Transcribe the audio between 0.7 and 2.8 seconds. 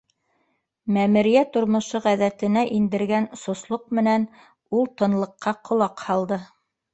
Мәмерйә тормошо ғәҙәтенә